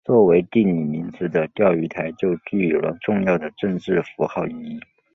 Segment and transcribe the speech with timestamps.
[0.03, 4.79] 作为地理名词的钓鱼台就具有了重要的政治符号意义。